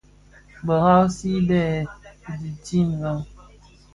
[0.65, 1.67] Bëghasi bèè
[2.39, 3.13] dhitin la?